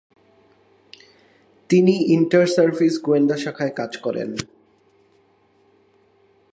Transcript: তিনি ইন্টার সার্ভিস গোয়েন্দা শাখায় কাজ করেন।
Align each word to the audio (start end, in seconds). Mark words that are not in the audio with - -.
তিনি 1.69 1.95
ইন্টার 2.15 2.45
সার্ভিস 2.47 2.93
গোয়েন্দা 3.01 3.37
শাখায় 3.37 3.73
কাজ 3.79 3.91
করেন। 3.97 4.29